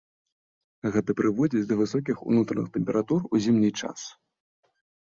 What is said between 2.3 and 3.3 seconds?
унутраных тэмператур